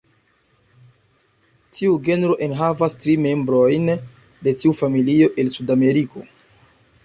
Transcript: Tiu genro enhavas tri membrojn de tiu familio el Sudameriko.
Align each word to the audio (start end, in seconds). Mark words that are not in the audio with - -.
Tiu 1.79 1.99
genro 2.07 2.37
enhavas 2.47 2.97
tri 3.03 3.15
membrojn 3.27 3.87
de 4.49 4.57
tiu 4.63 4.75
familio 4.83 5.33
el 5.45 5.57
Sudameriko. 5.59 6.29